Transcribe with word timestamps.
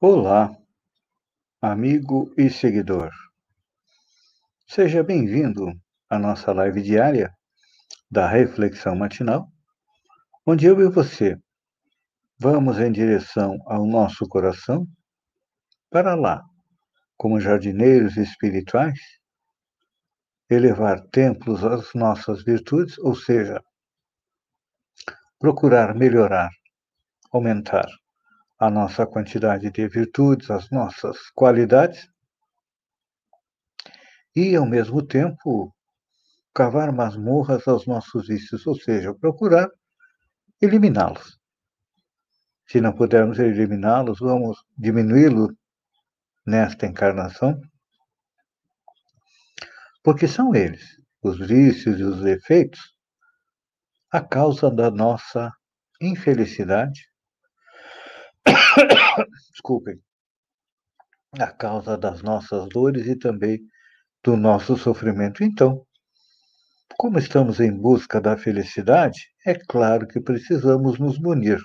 Olá, 0.00 0.56
amigo 1.60 2.32
e 2.38 2.48
seguidor. 2.48 3.10
Seja 4.68 5.02
bem-vindo 5.02 5.72
à 6.08 6.20
nossa 6.20 6.52
live 6.52 6.80
diária 6.80 7.34
da 8.08 8.28
Reflexão 8.28 8.94
Matinal, 8.94 9.50
onde 10.46 10.66
eu 10.66 10.80
e 10.80 10.88
você 10.88 11.36
vamos 12.38 12.78
em 12.78 12.92
direção 12.92 13.58
ao 13.66 13.84
nosso 13.88 14.24
coração 14.28 14.86
para 15.90 16.14
lá, 16.14 16.44
como 17.16 17.40
jardineiros 17.40 18.16
espirituais, 18.16 19.00
elevar 20.48 21.00
templos 21.08 21.64
às 21.64 21.92
nossas 21.92 22.44
virtudes, 22.44 22.96
ou 22.98 23.16
seja, 23.16 23.60
procurar 25.40 25.92
melhorar, 25.92 26.50
aumentar 27.32 27.88
a 28.58 28.70
nossa 28.70 29.06
quantidade 29.06 29.70
de 29.70 29.88
virtudes, 29.88 30.50
as 30.50 30.68
nossas 30.70 31.30
qualidades, 31.34 32.08
e, 34.34 34.56
ao 34.56 34.66
mesmo 34.66 35.02
tempo, 35.02 35.74
cavar 36.54 36.92
masmorras 36.92 37.66
aos 37.68 37.86
nossos 37.86 38.26
vícios, 38.26 38.66
ou 38.66 38.74
seja, 38.74 39.14
procurar 39.14 39.68
eliminá-los. 40.60 41.38
Se 42.66 42.80
não 42.80 42.92
pudermos 42.92 43.38
eliminá-los, 43.38 44.18
vamos 44.18 44.58
diminuí-los 44.76 45.50
nesta 46.46 46.86
encarnação, 46.86 47.60
porque 50.02 50.26
são 50.26 50.54
eles, 50.54 50.84
os 51.22 51.38
vícios 51.38 52.00
e 52.00 52.02
os 52.02 52.24
efeitos, 52.24 52.80
a 54.10 54.20
causa 54.20 54.70
da 54.70 54.90
nossa 54.90 55.52
infelicidade, 56.00 57.08
desculpem, 59.50 60.00
a 61.38 61.50
causa 61.50 61.96
das 61.96 62.22
nossas 62.22 62.68
dores 62.68 63.06
e 63.06 63.16
também 63.16 63.60
do 64.22 64.36
nosso 64.36 64.76
sofrimento. 64.76 65.42
Então, 65.42 65.86
como 66.96 67.18
estamos 67.18 67.60
em 67.60 67.72
busca 67.72 68.20
da 68.20 68.36
felicidade, 68.36 69.28
é 69.46 69.54
claro 69.54 70.06
que 70.06 70.20
precisamos 70.20 70.98
nos 70.98 71.18
munir 71.18 71.60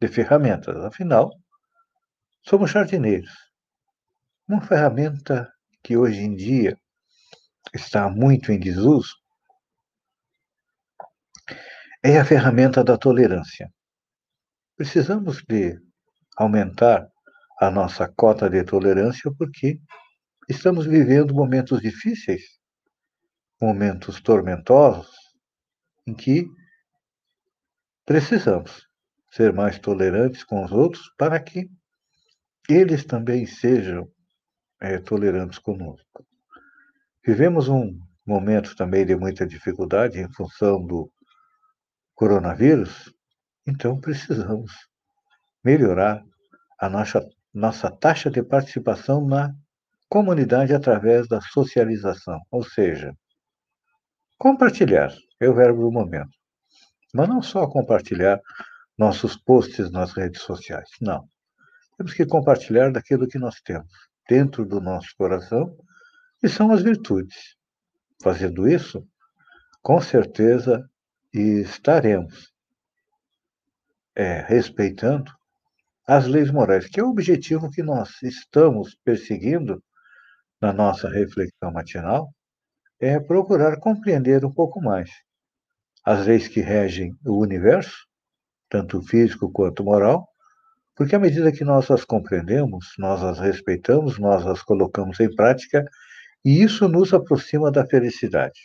de 0.00 0.08
ferramentas, 0.08 0.76
afinal, 0.84 1.30
somos 2.42 2.70
jardineiros. 2.70 3.32
Uma 4.48 4.60
ferramenta 4.60 5.50
que 5.82 5.96
hoje 5.96 6.20
em 6.20 6.34
dia 6.34 6.78
está 7.72 8.10
muito 8.10 8.52
em 8.52 8.58
desuso 8.58 9.14
é 12.02 12.18
a 12.18 12.24
ferramenta 12.24 12.84
da 12.84 12.98
tolerância. 12.98 13.72
Precisamos 14.76 15.42
de 15.48 15.80
aumentar 16.36 17.08
a 17.60 17.70
nossa 17.70 18.08
cota 18.08 18.48
de 18.48 18.62
tolerância 18.64 19.32
porque 19.38 19.80
estamos 20.48 20.86
vivendo 20.86 21.34
momentos 21.34 21.80
difíceis, 21.80 22.42
momentos 23.60 24.20
tormentosos, 24.20 25.14
em 26.06 26.14
que 26.14 26.46
precisamos 28.04 28.86
ser 29.30 29.52
mais 29.52 29.78
tolerantes 29.78 30.44
com 30.44 30.64
os 30.64 30.72
outros 30.72 31.10
para 31.16 31.40
que 31.40 31.70
eles 32.68 33.04
também 33.04 33.46
sejam 33.46 34.08
é, 34.80 34.98
tolerantes 34.98 35.58
conosco. 35.58 36.26
Vivemos 37.26 37.68
um 37.68 37.98
momento 38.26 38.76
também 38.76 39.06
de 39.06 39.16
muita 39.16 39.46
dificuldade 39.46 40.18
em 40.18 40.30
função 40.32 40.84
do 40.84 41.10
coronavírus, 42.14 43.12
então, 43.66 43.98
precisamos 43.98 44.72
melhorar 45.64 46.22
a 46.78 46.88
nossa, 46.88 47.26
nossa 47.52 47.90
taxa 47.90 48.30
de 48.30 48.42
participação 48.42 49.26
na 49.26 49.54
comunidade 50.08 50.74
através 50.74 51.26
da 51.26 51.40
socialização, 51.40 52.40
ou 52.50 52.62
seja, 52.62 53.16
compartilhar 54.38 55.12
é 55.40 55.48
o 55.48 55.54
verbo 55.54 55.82
do 55.82 55.90
momento. 55.90 56.30
Mas 57.12 57.28
não 57.28 57.42
só 57.42 57.66
compartilhar 57.66 58.40
nossos 58.96 59.36
posts 59.36 59.90
nas 59.90 60.12
redes 60.12 60.42
sociais, 60.42 60.88
não. 61.00 61.28
Temos 61.96 62.12
que 62.12 62.26
compartilhar 62.26 62.90
daquilo 62.92 63.26
que 63.26 63.38
nós 63.38 63.60
temos 63.60 63.88
dentro 64.28 64.64
do 64.64 64.80
nosso 64.80 65.08
coração, 65.16 65.76
e 66.42 66.48
são 66.48 66.70
as 66.72 66.82
virtudes. 66.82 67.56
Fazendo 68.22 68.68
isso, 68.68 69.06
com 69.82 70.00
certeza 70.00 70.88
estaremos 71.32 72.52
é, 74.14 74.40
respeitando 74.40 75.32
as 76.06 76.26
leis 76.26 76.50
morais, 76.50 76.86
que 76.86 77.00
é 77.00 77.02
o 77.02 77.08
objetivo 77.10 77.70
que 77.70 77.82
nós 77.82 78.22
estamos 78.22 78.94
perseguindo 79.04 79.82
na 80.60 80.72
nossa 80.72 81.08
reflexão 81.08 81.72
matinal, 81.72 82.32
é 83.00 83.18
procurar 83.18 83.78
compreender 83.78 84.44
um 84.44 84.52
pouco 84.52 84.80
mais 84.80 85.10
as 86.04 86.26
leis 86.26 86.48
que 86.48 86.60
regem 86.60 87.16
o 87.24 87.38
universo, 87.40 88.06
tanto 88.68 89.00
físico 89.02 89.50
quanto 89.50 89.82
moral, 89.82 90.28
porque 90.94 91.16
à 91.16 91.18
medida 91.18 91.50
que 91.50 91.64
nós 91.64 91.90
as 91.90 92.04
compreendemos, 92.04 92.92
nós 92.98 93.22
as 93.22 93.38
respeitamos, 93.38 94.18
nós 94.18 94.46
as 94.46 94.62
colocamos 94.62 95.18
em 95.20 95.34
prática, 95.34 95.84
e 96.44 96.62
isso 96.62 96.88
nos 96.88 97.14
aproxima 97.14 97.72
da 97.72 97.86
felicidade. 97.86 98.60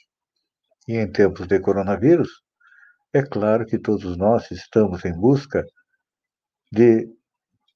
E 0.88 0.98
em 0.98 1.10
tempos 1.10 1.48
de 1.48 1.60
coronavírus, 1.60 2.30
é 3.14 3.24
claro 3.24 3.66
que 3.66 3.80
todos 3.80 4.18
nós 4.18 4.52
estamos 4.52 5.06
em 5.06 5.14
busca 5.14 5.66
de 6.72 7.10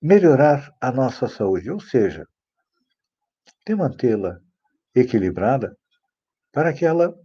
melhorar 0.03 0.69
a 0.81 0.91
nossa 0.91 1.29
saúde, 1.29 1.71
ou 1.71 1.79
seja, 1.79 2.27
de 3.65 3.73
mantê-la 3.73 4.37
equilibrada 4.93 5.77
para 6.51 6.73
que 6.73 6.85
ela 6.85 7.15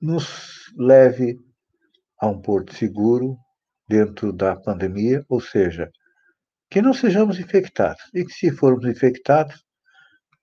nos 0.00 0.72
leve 0.76 1.38
a 2.20 2.26
um 2.26 2.42
porto 2.42 2.74
seguro 2.74 3.38
dentro 3.88 4.32
da 4.32 4.56
pandemia, 4.56 5.24
ou 5.28 5.40
seja, 5.40 5.88
que 6.68 6.82
não 6.82 6.92
sejamos 6.92 7.38
infectados 7.38 8.02
e 8.12 8.24
que, 8.24 8.32
se 8.32 8.50
formos 8.50 8.84
infectados, 8.84 9.64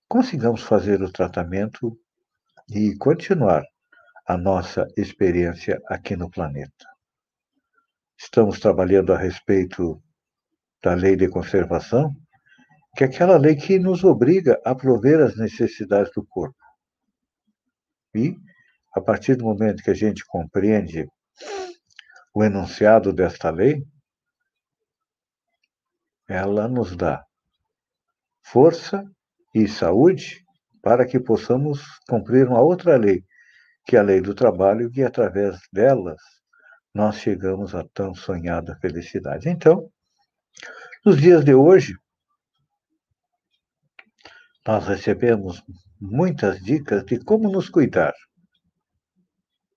consigamos 0.08 0.64
fazer 0.64 1.02
o 1.02 1.12
tratamento 1.12 2.00
e 2.70 2.96
continuar 2.96 3.66
a 4.26 4.38
nossa 4.38 4.88
experiência 4.96 5.82
aqui 5.88 6.16
no 6.16 6.30
planeta. 6.30 6.88
Estamos 8.18 8.62
trabalhando 8.62 9.12
a 9.12 9.18
respeito 9.18 10.02
da 10.84 10.94
lei 10.94 11.16
de 11.16 11.30
conservação, 11.30 12.14
que 12.96 13.06
é 13.06 13.08
aquela 13.08 13.38
lei 13.38 13.56
que 13.56 13.80
nos 13.80 14.04
obriga 14.04 14.60
a 14.66 14.76
prover 14.76 15.22
as 15.22 15.38
necessidades 15.38 16.12
do 16.14 16.26
corpo. 16.26 16.58
E, 18.14 18.36
a 18.94 19.02
partir 19.02 19.36
do 19.36 19.46
momento 19.46 19.82
que 19.82 19.90
a 19.90 19.96
gente 19.96 20.24
compreende 20.28 21.08
o 22.34 22.44
enunciado 22.44 23.14
desta 23.14 23.50
lei, 23.50 23.84
ela 26.28 26.68
nos 26.68 26.96
dá 26.96 27.24
força 28.44 29.04
e 29.56 29.68
saúde 29.68 30.44
para 30.82 31.06
que 31.06 31.20
possamos 31.20 31.82
cumprir 32.08 32.48
uma 32.48 32.62
outra 32.62 32.98
lei, 32.98 33.24
que 33.86 33.96
é 33.96 34.00
a 34.00 34.04
lei 34.04 34.20
do 34.20 34.36
trabalho, 34.36 34.92
e 34.94 35.02
através 35.02 35.58
delas 35.72 36.22
nós 36.94 37.16
chegamos 37.16 37.74
à 37.74 37.84
tão 37.94 38.14
sonhada 38.14 38.78
felicidade. 38.82 39.50
Então, 39.50 39.90
nos 41.06 41.20
dias 41.20 41.44
de 41.44 41.54
hoje, 41.54 41.98
nós 44.66 44.88
recebemos 44.88 45.62
muitas 46.00 46.64
dicas 46.64 47.04
de 47.04 47.20
como 47.20 47.52
nos 47.52 47.70
cuidar, 47.70 48.14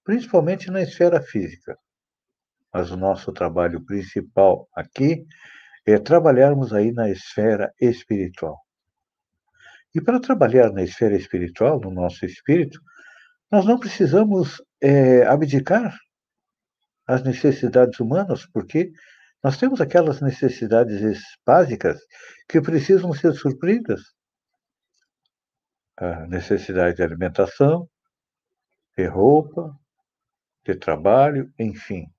principalmente 0.05 0.71
na 0.71 0.83
esfera 0.83 1.21
física. 1.21 1.77
Mas 2.73 2.93
o 2.93 2.97
nosso 2.97 3.33
trabalho 3.33 3.85
principal 3.85 4.69
aqui 4.73 5.27
é 5.85 5.99
trabalharmos 5.99 6.73
aí 6.73 6.93
na 6.93 7.11
esfera 7.11 7.73
espiritual. 7.81 8.61
E 9.93 10.01
para 10.01 10.21
trabalhar 10.21 10.71
na 10.73 10.83
esfera 10.83 11.17
espiritual, 11.17 11.81
no 11.81 11.91
nosso 11.91 12.25
espírito, 12.25 12.79
nós 13.51 13.65
não 13.65 13.81
precisamos 13.81 14.63
é, 14.81 15.27
abdicar 15.27 15.97
as 17.07 17.23
necessidades 17.25 17.99
humanas, 17.99 18.47
porque 18.47 18.93
nós 19.47 19.59
temos 19.59 19.81
aquelas 19.81 20.21
necessidades 20.21 21.23
básicas 21.47 22.01
que 22.49 22.61
precisam 22.61 23.13
ser 23.13 23.33
supridas. 23.33 24.01
A 25.97 26.27
necessidade 26.27 26.97
de 26.97 27.05
alimentação, 27.05 27.89
de 28.99 29.07
roupa, 29.07 29.73
de 30.65 30.75
trabalho, 30.75 31.49
enfim. 31.61 32.13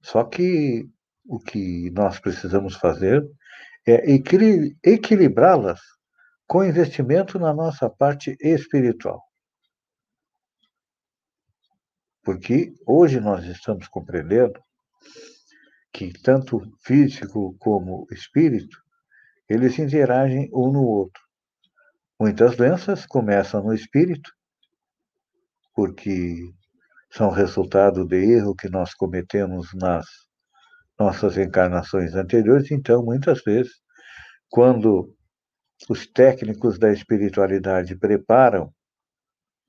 Só 0.00 0.24
que 0.24 0.88
o 1.26 1.38
que 1.38 1.90
nós 1.90 2.18
precisamos 2.18 2.76
fazer 2.76 3.22
é 3.86 4.02
equilibrá-las 4.82 5.82
com 6.46 6.64
investimento 6.64 7.38
na 7.38 7.52
nossa 7.52 7.90
parte 7.90 8.38
espiritual. 8.40 9.22
Porque 12.22 12.72
hoje 12.86 13.20
nós 13.20 13.44
estamos 13.44 13.86
compreendendo 13.86 14.58
que 15.92 16.12
tanto 16.22 16.60
físico 16.80 17.54
como 17.58 18.06
espírito, 18.10 18.78
eles 19.48 19.78
interagem 19.78 20.48
um 20.52 20.72
no 20.72 20.82
outro. 20.82 21.22
Muitas 22.18 22.56
doenças 22.56 23.04
começam 23.04 23.62
no 23.62 23.74
espírito, 23.74 24.32
porque 25.74 26.36
são 27.10 27.30
resultado 27.30 28.06
de 28.06 28.16
erro 28.16 28.54
que 28.54 28.70
nós 28.70 28.94
cometemos 28.94 29.68
nas 29.74 30.06
nossas 30.98 31.36
encarnações 31.36 32.14
anteriores. 32.14 32.70
Então, 32.70 33.04
muitas 33.04 33.42
vezes, 33.42 33.72
quando 34.48 35.14
os 35.90 36.06
técnicos 36.06 36.78
da 36.78 36.92
espiritualidade 36.92 37.96
preparam 37.96 38.72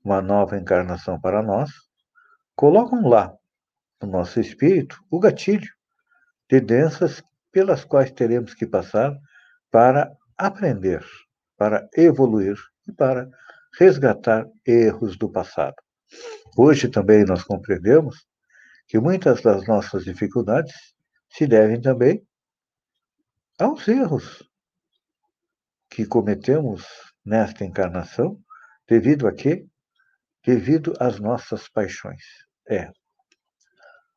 uma 0.02 0.22
nova 0.22 0.56
encarnação 0.56 1.20
para 1.20 1.42
nós, 1.42 1.70
colocam 2.54 3.06
lá 3.08 3.34
no 4.00 4.08
nosso 4.08 4.40
espírito 4.40 4.96
o 5.10 5.18
gatilho 5.18 5.68
doenças 6.48 7.22
pelas 7.50 7.84
quais 7.84 8.10
teremos 8.10 8.54
que 8.54 8.66
passar 8.66 9.16
para 9.70 10.16
aprender, 10.36 11.04
para 11.56 11.88
evoluir 11.96 12.56
e 12.88 12.92
para 12.92 13.28
resgatar 13.78 14.46
erros 14.66 15.16
do 15.16 15.30
passado. 15.30 15.76
Hoje 16.56 16.88
também 16.88 17.24
nós 17.24 17.42
compreendemos 17.42 18.26
que 18.86 18.98
muitas 18.98 19.42
das 19.42 19.66
nossas 19.66 20.04
dificuldades 20.04 20.74
se 21.30 21.46
devem 21.46 21.80
também 21.80 22.24
aos 23.58 23.86
erros 23.88 24.48
que 25.90 26.04
cometemos 26.04 26.84
nesta 27.24 27.64
encarnação, 27.64 28.40
devido 28.86 29.26
a 29.26 29.32
quê? 29.32 29.66
Devido 30.44 30.94
às 31.00 31.18
nossas 31.18 31.68
paixões. 31.68 32.22
É. 32.68 32.90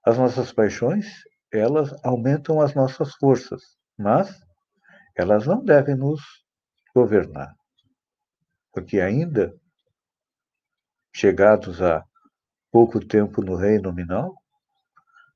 As 0.06 0.18
nossas 0.18 0.52
paixões, 0.52 1.06
elas 1.52 1.94
aumentam 2.04 2.62
as 2.62 2.74
nossas 2.74 3.16
forças, 3.16 3.62
mas 3.98 4.40
elas 5.16 5.46
não 5.46 5.64
devem 5.64 5.96
nos 5.96 6.22
governar. 6.94 7.56
Porque 8.72 9.00
ainda 9.00 9.56
chegados 11.14 11.82
a 11.82 12.04
pouco 12.72 13.00
tempo 13.00 13.42
no 13.42 13.56
reino 13.56 13.84
nominal, 13.84 14.36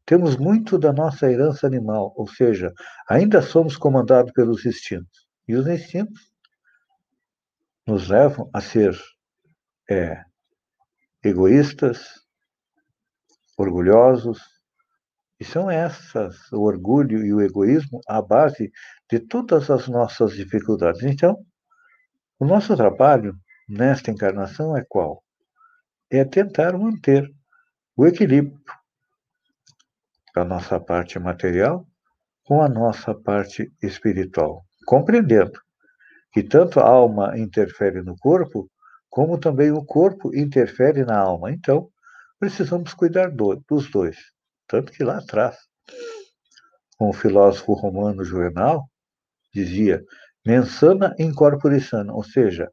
temos 0.06 0.36
muito 0.36 0.78
da 0.78 0.92
nossa 0.92 1.32
herança 1.32 1.66
animal, 1.66 2.14
ou 2.16 2.28
seja, 2.28 2.74
ainda 3.10 3.42
somos 3.42 3.78
comandados 3.78 4.32
pelos 4.34 4.66
instintos. 4.66 5.28
E 5.48 5.56
os 5.56 5.66
instintos 5.68 6.32
nos 7.88 8.10
levam 8.10 8.50
a 8.54 8.62
ser 8.62 8.96
é, 9.90 10.24
egoístas, 11.24 12.22
orgulhosos, 13.58 14.40
e 15.42 15.44
são 15.44 15.72
essas, 15.72 16.52
o 16.52 16.62
orgulho 16.62 17.26
e 17.26 17.34
o 17.34 17.42
egoísmo, 17.42 18.00
a 18.08 18.22
base 18.22 18.72
de 19.10 19.20
todas 19.20 19.72
as 19.72 19.88
nossas 19.88 20.34
dificuldades. 20.34 21.02
Então, 21.02 21.36
o 22.38 22.46
nosso 22.46 22.78
trabalho 22.78 23.36
nesta 23.68 24.12
encarnação 24.12 24.78
é 24.78 24.86
qual? 24.88 25.24
É 26.12 26.24
tentar 26.24 26.78
manter 26.78 27.28
o 27.98 28.06
equilíbrio 28.06 28.56
da 30.36 30.46
nossa 30.46 30.80
parte 30.80 31.18
material 31.18 31.88
com 32.46 32.62
a 32.62 32.70
nossa 32.70 33.16
parte 33.16 33.74
espiritual, 33.82 34.64
compreendendo 34.86 35.60
que 36.32 36.44
tanto 36.44 36.80
a 36.80 36.88
alma 36.88 37.36
interfere 37.36 38.04
no 38.04 38.16
corpo, 38.16 38.70
como 39.10 39.40
também 39.40 39.72
o 39.72 39.84
corpo 39.84 40.36
interfere 40.36 41.04
na 41.04 41.18
alma. 41.18 41.52
Então, 41.52 41.90
precisamos 42.40 42.94
cuidar 42.94 43.32
do, 43.32 43.56
dos 43.68 43.90
dois. 43.90 44.31
Tanto 44.72 44.94
que 44.94 45.04
lá 45.04 45.18
atrás, 45.18 45.58
um 46.98 47.12
filósofo 47.12 47.74
romano 47.74 48.24
Juvenal 48.24 48.90
dizia: 49.54 50.02
mensana 50.46 51.14
in 51.20 51.34
corpore 51.34 51.82
sano, 51.82 52.16
ou 52.16 52.24
seja, 52.24 52.72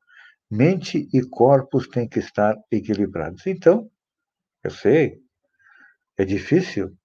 mente 0.49 1.09
e 1.13 1.21
corpos 1.29 1.89
têm 1.89 2.09
que 2.09 2.21
estar 2.21 2.55
equilibrados. 2.71 3.45
Então, 3.49 3.91
eu 4.63 4.71
sei, 4.71 5.19
é 6.17 6.25
difícil 6.25 6.97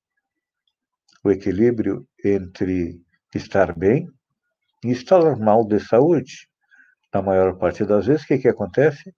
o 1.24 1.32
equilíbrio 1.32 2.08
entre 2.24 3.02
estar 3.34 3.76
bem 3.76 4.08
instalar 4.86 5.40
mal 5.40 5.66
de 5.66 5.80
saúde. 5.80 6.48
Na 7.12 7.20
maior 7.24 7.58
parte 7.58 7.84
das 7.84 8.06
vezes, 8.06 8.26
o 8.26 8.28
que, 8.28 8.38
que 8.38 8.48
acontece? 8.48 9.12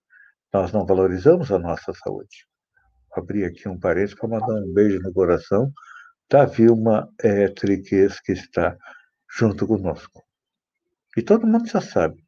Nós 0.50 0.72
não 0.72 0.86
valorizamos 0.86 1.52
a 1.52 1.58
nossa 1.58 1.92
saúde. 1.92 2.46
Abrir 3.16 3.44
aqui 3.44 3.68
um 3.68 3.78
parênteses 3.78 4.14
para 4.14 4.28
mandar 4.28 4.62
um 4.62 4.72
beijo 4.72 5.00
no 5.00 5.12
coração 5.12 5.72
da 6.28 6.44
Vilma 6.44 7.08
é, 7.22 7.48
Triques, 7.48 8.20
que 8.20 8.32
está 8.32 8.76
junto 9.28 9.66
conosco. 9.66 10.22
E 11.16 11.22
todo 11.22 11.46
mundo 11.46 11.66
já 11.66 11.80
sabe, 11.80 12.22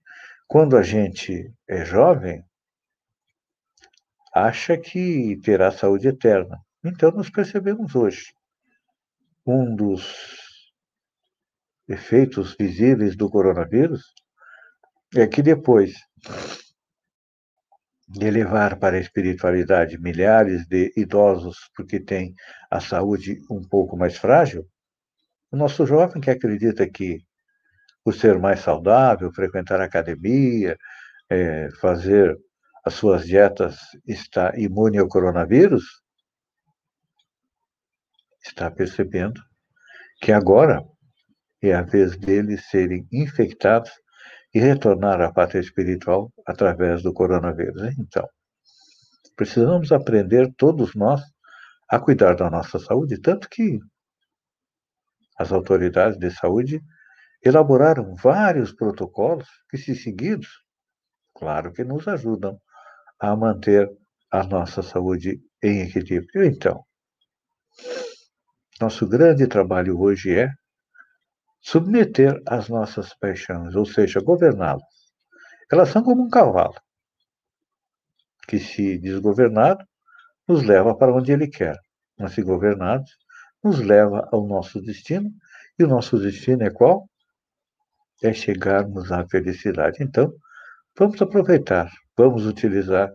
quando 0.47 0.77
a 0.77 0.83
gente 0.83 1.53
é 1.69 1.85
jovem, 1.85 2.43
acha 4.35 4.79
que 4.79 5.39
terá 5.43 5.71
saúde 5.71 6.09
eterna. 6.09 6.59
Então, 6.85 7.11
nós 7.11 7.29
percebemos 7.29 7.95
hoje. 7.95 8.33
Um 9.45 9.75
dos 9.75 10.73
efeitos 11.89 12.55
visíveis 12.59 13.17
do 13.17 13.29
coronavírus 13.29 14.05
é 15.15 15.27
que 15.27 15.43
depois 15.43 15.95
de 18.09 18.31
levar 18.31 18.79
para 18.79 18.97
a 18.97 19.01
espiritualidade 19.01 19.99
milhares 19.99 20.67
de 20.67 20.93
idosos 20.97 21.71
porque 21.77 22.01
têm 22.01 22.35
a 22.71 22.81
saúde 22.81 23.39
um 23.51 23.63
pouco 23.63 23.97
mais 23.97 24.17
frágil, 24.17 24.67
o 25.51 25.57
nosso 25.57 25.87
jovem 25.87 26.21
que 26.21 26.31
acredita 26.31 26.89
que 26.89 27.21
o 28.05 28.13
ser 28.13 28.39
mais 28.39 28.61
saudável, 28.61 29.31
frequentar 29.33 29.81
a 29.81 29.85
academia, 29.85 30.77
é, 31.29 31.69
fazer 31.81 32.37
as 32.85 32.95
suas 32.95 33.27
dietas 33.27 33.77
está 34.07 34.53
imune 34.57 34.97
ao 34.99 35.09
coronavírus, 35.09 35.85
está 38.47 38.71
percebendo 38.71 39.43
que 40.23 40.33
agora 40.33 40.83
é 41.61 41.75
a 41.75 41.83
vez 41.83 42.17
deles 42.17 42.69
serem 42.71 43.07
infectados 43.13 43.91
e 44.55 44.59
retornar 44.59 45.21
à 45.21 45.33
pátria 45.33 45.61
espiritual 45.61 46.33
através 46.47 47.03
do 47.03 47.13
coronavírus. 47.13 47.99
Então, 47.99 48.27
precisamos 49.37 49.93
aprender, 49.93 50.53
todos 50.57 50.95
nós, 50.95 51.23
a 51.89 51.99
cuidar 51.99 52.35
da 52.35 52.51
nossa 52.51 52.79
saúde, 52.79 53.21
tanto 53.21 53.49
que 53.49 53.79
as 55.39 55.53
autoridades 55.53 56.19
de 56.19 56.31
saúde 56.31 56.83
elaboraram 57.43 58.15
vários 58.17 58.73
protocolos 58.73 59.49
que, 59.71 59.79
se 59.79 59.95
seguidos, 59.95 60.49
claro 61.35 61.73
que 61.73 61.85
nos 61.85 62.09
ajudam 62.09 62.61
a 63.21 63.35
manter 63.37 63.89
a 64.31 64.45
nossa 64.45 64.83
saúde 64.83 65.41
em 65.63 65.83
equilíbrio. 65.83 66.45
Então, 66.45 66.85
nosso 68.81 69.07
grande 69.07 69.47
trabalho 69.47 70.01
hoje 70.01 70.37
é 70.37 70.53
submeter 71.61 72.41
as 72.47 72.69
nossas 72.69 73.15
paixões, 73.15 73.75
ou 73.75 73.85
seja, 73.85 74.21
governá-las. 74.21 74.83
Elas 75.71 75.91
são 75.91 76.03
como 76.03 76.23
um 76.23 76.31
cavalo, 76.31 76.75
que, 78.47 78.59
se 78.59 78.99
desgovernado, 78.99 79.85
nos 80.47 80.63
leva 80.63 80.97
para 80.97 81.15
onde 81.15 81.33
ele 81.33 81.47
quer, 81.47 81.77
mas 82.19 82.33
se 82.33 82.43
governados, 82.43 83.11
nos 83.63 83.81
leva 83.81 84.27
ao 84.33 84.47
nosso 84.47 84.81
destino, 84.81 85.31
e 85.79 85.85
o 85.85 85.89
nosso 85.89 86.19
destino 86.19 86.63
é 86.63 86.71
qual? 86.71 87.09
É 88.23 88.33
chegarmos 88.33 89.13
à 89.13 89.27
felicidade. 89.29 90.03
Então, 90.03 90.33
vamos 90.99 91.21
aproveitar, 91.21 91.91
vamos 92.17 92.47
utilizar 92.47 93.13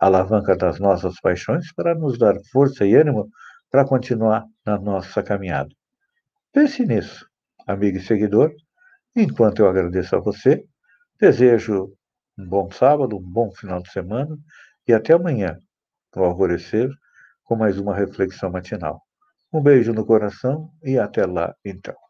a 0.00 0.06
alavanca 0.06 0.56
das 0.56 0.78
nossas 0.78 1.20
paixões 1.20 1.72
para 1.74 1.94
nos 1.94 2.18
dar 2.18 2.34
força 2.52 2.86
e 2.86 2.94
ânimo 2.94 3.28
para 3.70 3.84
continuar 3.84 4.44
na 4.64 4.78
nossa 4.78 5.22
caminhada. 5.22 5.70
Pense 6.52 6.86
nisso 6.86 7.26
amigo 7.66 7.98
e 7.98 8.02
seguidor. 8.02 8.54
Enquanto 9.14 9.60
eu 9.60 9.68
agradeço 9.68 10.14
a 10.14 10.20
você, 10.20 10.64
desejo 11.20 11.92
um 12.38 12.46
bom 12.46 12.70
sábado, 12.70 13.16
um 13.16 13.22
bom 13.22 13.50
final 13.50 13.82
de 13.82 13.90
semana 13.90 14.38
e 14.86 14.92
até 14.92 15.14
amanhã, 15.14 15.58
no 16.14 16.24
alvorecer, 16.24 16.90
com 17.44 17.56
mais 17.56 17.78
uma 17.78 17.94
reflexão 17.94 18.50
matinal. 18.50 19.02
Um 19.52 19.60
beijo 19.62 19.92
no 19.92 20.04
coração 20.04 20.70
e 20.82 20.98
até 20.98 21.24
lá, 21.24 21.54
então. 21.64 22.05